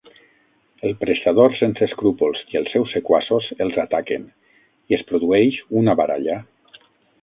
[0.87, 4.27] El prestador sense escrúpols i els seus sequaços els ataquen
[4.93, 6.45] i es produeix una baralla.